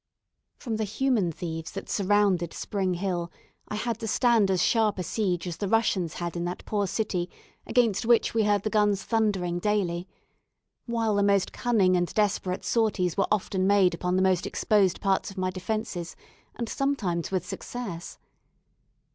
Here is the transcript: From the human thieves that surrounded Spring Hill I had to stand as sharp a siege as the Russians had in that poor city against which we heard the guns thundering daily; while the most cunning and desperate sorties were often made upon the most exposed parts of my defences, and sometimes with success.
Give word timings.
From 0.57 0.77
the 0.77 0.83
human 0.83 1.31
thieves 1.31 1.73
that 1.73 1.87
surrounded 1.87 2.55
Spring 2.55 2.95
Hill 2.95 3.31
I 3.67 3.75
had 3.75 3.99
to 3.99 4.07
stand 4.07 4.49
as 4.49 4.59
sharp 4.63 4.97
a 4.97 5.03
siege 5.03 5.45
as 5.47 5.57
the 5.57 5.67
Russians 5.67 6.15
had 6.15 6.35
in 6.35 6.43
that 6.45 6.65
poor 6.65 6.87
city 6.87 7.29
against 7.67 8.03
which 8.07 8.33
we 8.33 8.41
heard 8.45 8.63
the 8.63 8.71
guns 8.71 9.03
thundering 9.03 9.59
daily; 9.59 10.07
while 10.87 11.13
the 11.13 11.21
most 11.21 11.53
cunning 11.53 11.95
and 11.95 12.11
desperate 12.15 12.65
sorties 12.65 13.15
were 13.15 13.27
often 13.31 13.67
made 13.67 13.93
upon 13.93 14.15
the 14.15 14.23
most 14.23 14.47
exposed 14.47 14.99
parts 15.01 15.29
of 15.29 15.37
my 15.37 15.51
defences, 15.51 16.15
and 16.55 16.67
sometimes 16.67 17.29
with 17.29 17.45
success. 17.45 18.17